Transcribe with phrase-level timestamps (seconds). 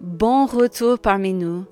[0.00, 1.64] Bon retour parmi nous.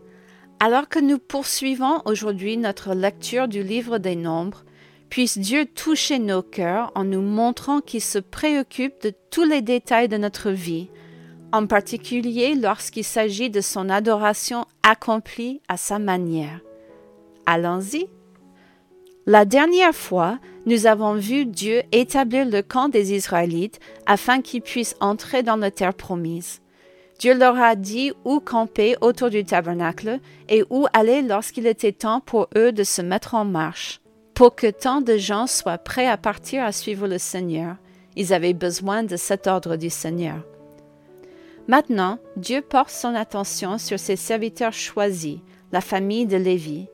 [0.59, 4.65] Alors que nous poursuivons aujourd'hui notre lecture du livre des Nombres,
[5.09, 10.09] puisse Dieu toucher nos cœurs en nous montrant qu'il se préoccupe de tous les détails
[10.09, 10.91] de notre vie,
[11.53, 16.61] en particulier lorsqu'il s'agit de son adoration accomplie à sa manière.
[17.47, 18.09] Allons-y.
[19.27, 24.97] La dernière fois, nous avons vu Dieu établir le camp des Israélites afin qu'ils puissent
[24.99, 26.61] entrer dans la terre promise.
[27.19, 32.21] Dieu leur a dit où camper autour du tabernacle et où aller lorsqu'il était temps
[32.21, 34.01] pour eux de se mettre en marche.
[34.35, 37.77] Pour que tant de gens soient prêts à partir à suivre le Seigneur,
[38.17, 40.45] ils avaient besoin de cet ordre du Seigneur.
[41.69, 45.39] Maintenant, Dieu porte son attention sur ses serviteurs choisis,
[45.73, 46.87] la famille de Lévi.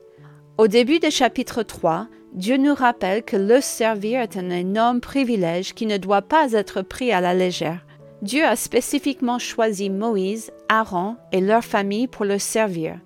[0.57, 5.73] Au début du chapitre 3, Dieu nous rappelle que le servir est un énorme privilège
[5.73, 7.85] qui ne doit pas être pris à la légère.
[8.23, 12.97] Dieu a spécifiquement choisi Moïse, Aaron et leur famille pour le servir,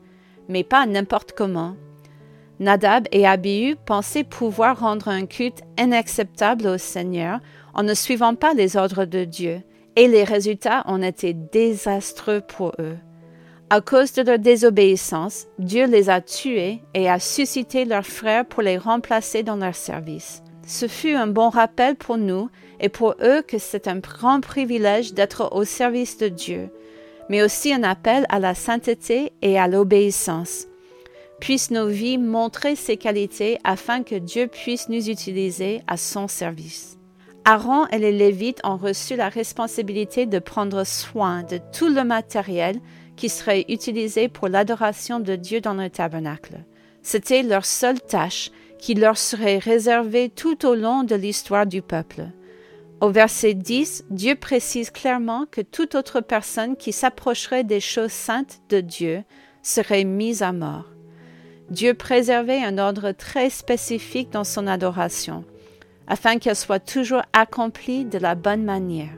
[0.47, 1.75] mais pas n'importe comment.
[2.59, 7.39] Nadab et Abihu pensaient pouvoir rendre un culte inacceptable au Seigneur
[7.73, 9.63] en ne suivant pas les ordres de Dieu,
[9.95, 12.97] et les résultats ont été désastreux pour eux.
[13.71, 18.61] À cause de leur désobéissance, Dieu les a tués et a suscité leurs frères pour
[18.61, 20.43] les remplacer dans leur service.
[20.67, 22.49] Ce fut un bon rappel pour nous
[22.81, 26.69] et pour eux que c'est un grand privilège d'être au service de Dieu,
[27.29, 30.67] mais aussi un appel à la sainteté et à l'obéissance.
[31.39, 36.97] Puissent nos vies montrer ces qualités afin que Dieu puisse nous utiliser à son service.
[37.45, 42.81] Aaron et les Lévites ont reçu la responsabilité de prendre soin de tout le matériel
[43.15, 46.65] qui serait utilisé pour l'adoration de Dieu dans le tabernacle.
[47.03, 52.27] C'était leur seule tâche qui leur serait réservée tout au long de l'histoire du peuple.
[52.99, 58.61] Au verset 10, Dieu précise clairement que toute autre personne qui s'approcherait des choses saintes
[58.69, 59.23] de Dieu
[59.61, 60.85] serait mise à mort.
[61.69, 65.43] Dieu préservait un ordre très spécifique dans son adoration,
[66.07, 69.13] afin qu'elle soit toujours accomplie de la bonne manière.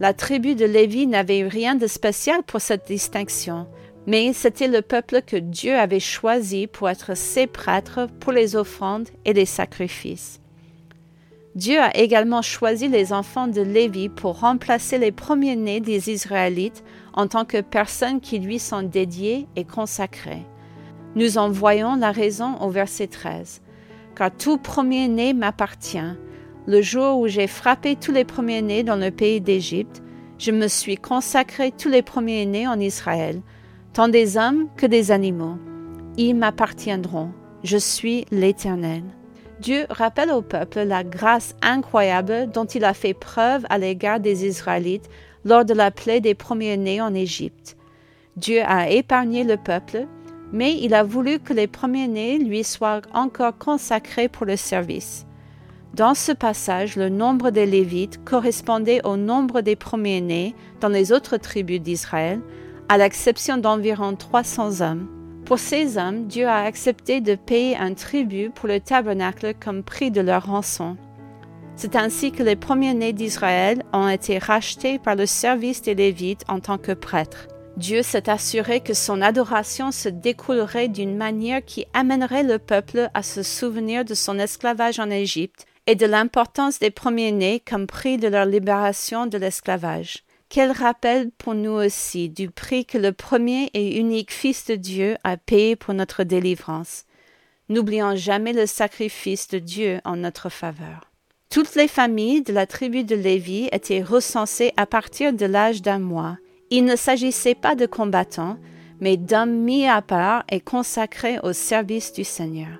[0.00, 3.66] La tribu de Lévi n'avait rien de spécial pour cette distinction,
[4.06, 9.08] mais c'était le peuple que Dieu avait choisi pour être ses prêtres pour les offrandes
[9.24, 10.40] et les sacrifices.
[11.56, 16.84] Dieu a également choisi les enfants de Lévi pour remplacer les premiers-nés des Israélites
[17.14, 20.44] en tant que personnes qui lui sont dédiées et consacrées.
[21.14, 23.62] Nous en voyons la raison au verset 13.
[24.14, 26.14] Car tout premier-né m'appartient.
[26.66, 30.02] Le jour où j'ai frappé tous les premiers-nés dans le pays d'Égypte,
[30.38, 33.40] je me suis consacré tous les premiers-nés en Israël,
[33.96, 35.56] tant des hommes que des animaux.
[36.18, 37.30] Ils m'appartiendront.
[37.64, 39.02] Je suis l'Éternel.
[39.60, 44.44] Dieu rappelle au peuple la grâce incroyable dont il a fait preuve à l'égard des
[44.44, 45.08] Israélites
[45.46, 47.78] lors de la plaie des premiers-nés en Égypte.
[48.36, 50.06] Dieu a épargné le peuple,
[50.52, 55.24] mais il a voulu que les premiers-nés lui soient encore consacrés pour le service.
[55.94, 61.38] Dans ce passage, le nombre des Lévites correspondait au nombre des premiers-nés dans les autres
[61.38, 62.42] tribus d'Israël,
[62.88, 65.08] à l'exception d'environ 300 hommes.
[65.44, 70.10] Pour ces hommes, Dieu a accepté de payer un tribut pour le tabernacle comme prix
[70.10, 70.96] de leur rançon.
[71.76, 76.58] C'est ainsi que les premiers-nés d'Israël ont été rachetés par le service des Lévites en
[76.58, 77.48] tant que prêtres.
[77.76, 83.22] Dieu s'est assuré que son adoration se découlerait d'une manière qui amènerait le peuple à
[83.22, 88.28] se souvenir de son esclavage en Égypte et de l'importance des premiers-nés comme prix de
[88.28, 90.25] leur libération de l'esclavage.
[90.48, 95.16] Quel rappel pour nous aussi du prix que le premier et unique Fils de Dieu
[95.24, 97.04] a payé pour notre délivrance.
[97.68, 101.10] N'oublions jamais le sacrifice de Dieu en notre faveur.
[101.50, 105.98] Toutes les familles de la tribu de Lévi étaient recensées à partir de l'âge d'un
[105.98, 106.38] mois.
[106.70, 108.56] Il ne s'agissait pas de combattants,
[109.00, 112.78] mais d'hommes mis à part et consacrés au service du Seigneur.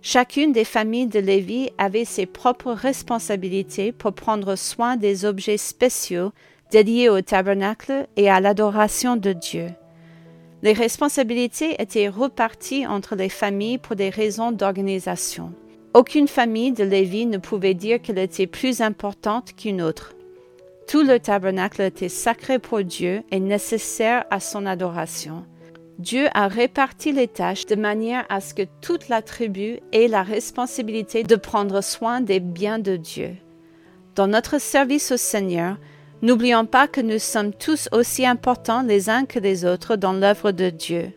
[0.00, 6.32] Chacune des familles de Lévi avait ses propres responsabilités pour prendre soin des objets spéciaux
[6.70, 9.68] dédiés au tabernacle et à l'adoration de Dieu.
[10.62, 15.52] Les responsabilités étaient reparties entre les familles pour des raisons d'organisation.
[15.94, 20.14] Aucune famille de Lévi ne pouvait dire qu'elle était plus importante qu'une autre.
[20.88, 25.44] Tout le tabernacle était sacré pour Dieu et nécessaire à son adoration.
[25.98, 30.22] Dieu a réparti les tâches de manière à ce que toute la tribu ait la
[30.22, 33.34] responsabilité de prendre soin des biens de Dieu.
[34.14, 35.76] Dans notre service au Seigneur,
[36.20, 40.50] N'oublions pas que nous sommes tous aussi importants les uns que les autres dans l'œuvre
[40.50, 41.12] de Dieu.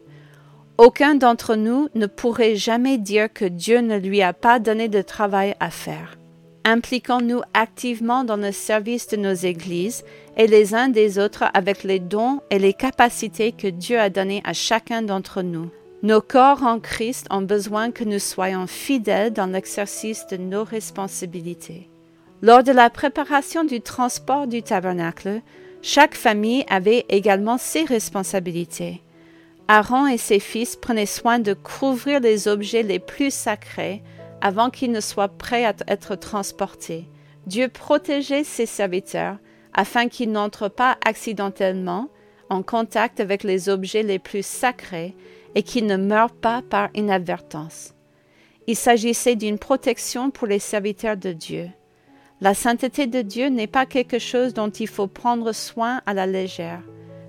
[0.77, 5.01] Aucun d'entre nous ne pourrait jamais dire que Dieu ne lui a pas donné de
[5.01, 6.18] travail à faire.
[6.65, 10.03] Impliquons-nous activement dans le service de nos églises
[10.38, 14.42] et les uns des autres avec les dons et les capacités que Dieu a donnés
[14.44, 15.69] à chacun d'entre nous.
[16.04, 21.90] Nos corps en Christ ont besoin que nous soyons fidèles dans l'exercice de nos responsabilités.
[22.43, 25.41] Lors de la préparation du transport du tabernacle,
[25.83, 29.03] chaque famille avait également ses responsabilités.
[29.67, 34.01] Aaron et ses fils prenaient soin de couvrir les objets les plus sacrés
[34.41, 37.07] avant qu'ils ne soient prêts à être transportés.
[37.45, 39.37] Dieu protégeait ses serviteurs
[39.73, 42.09] afin qu'ils n'entrent pas accidentellement
[42.49, 45.15] en contact avec les objets les plus sacrés
[45.53, 47.94] et qu'ils ne meurent pas par inadvertance.
[48.65, 51.69] Il s'agissait d'une protection pour les serviteurs de Dieu.
[52.43, 56.25] La sainteté de Dieu n'est pas quelque chose dont il faut prendre soin à la
[56.25, 56.81] légère.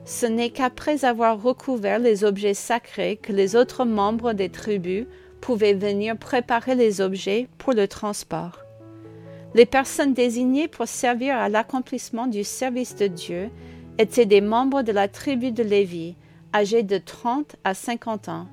[0.07, 5.05] Ce n'est qu'après avoir recouvert les objets sacrés que les autres membres des tribus
[5.43, 8.61] pouvaient venir préparer les objets pour le transport.
[9.55, 13.51] Les personnes désignées pour servir à l'accomplissement du service de Dieu
[13.99, 16.17] étaient des membres de la tribu de Lévi,
[16.55, 18.47] âgés de 30 à 50 ans.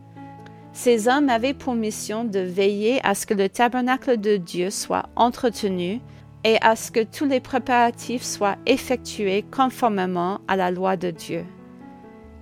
[0.73, 5.07] Ces hommes avaient pour mission de veiller à ce que le tabernacle de Dieu soit
[5.15, 6.01] entretenu
[6.44, 11.45] et à ce que tous les préparatifs soient effectués conformément à la loi de Dieu.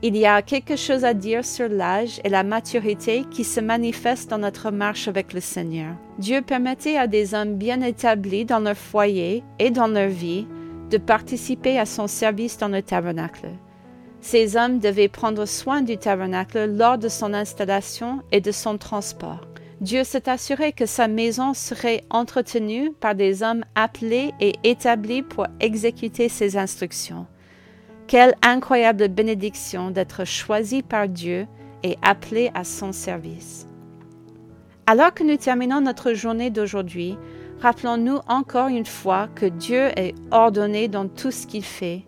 [0.04, 4.30] Il y a quelque chose à dire sur l'âge et la maturité qui se manifestent
[4.30, 5.96] dans notre marche avec le Seigneur.
[6.20, 10.46] Dieu permettait à des hommes bien établis dans leur foyer et dans leur vie
[10.92, 13.50] de participer à son service dans le tabernacle.
[14.22, 19.47] Ces hommes devaient prendre soin du tabernacle lors de son installation et de son transport.
[19.80, 25.46] Dieu s'est assuré que sa maison serait entretenue par des hommes appelés et établis pour
[25.60, 27.28] exécuter ses instructions.
[28.08, 31.46] Quelle incroyable bénédiction d'être choisi par Dieu
[31.84, 33.68] et appelé à son service.
[34.86, 37.18] Alors que nous terminons notre journée d'aujourd'hui,
[37.60, 42.04] rappelons-nous encore une fois que Dieu est ordonné dans tout ce qu'il fait.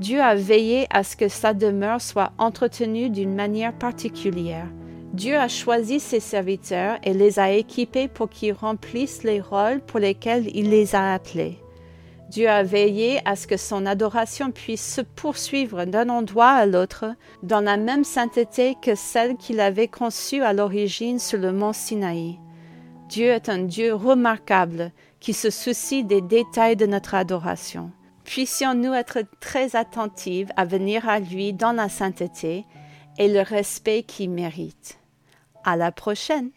[0.00, 4.66] Dieu a veillé à ce que sa demeure soit entretenue d'une manière particulière.
[5.14, 10.00] Dieu a choisi ses serviteurs et les a équipés pour qu'ils remplissent les rôles pour
[10.00, 11.58] lesquels il les a appelés.
[12.28, 17.06] Dieu a veillé à ce que son adoration puisse se poursuivre d'un endroit à l'autre
[17.42, 22.38] dans la même sainteté que celle qu'il avait conçue à l'origine sur le mont Sinaï.
[23.08, 27.90] Dieu est un Dieu remarquable qui se soucie des détails de notre adoration.
[28.24, 32.66] Puissions-nous être très attentifs à venir à lui dans la sainteté
[33.16, 34.97] et le respect qu'il mérite.
[35.70, 36.50] À la prochaine!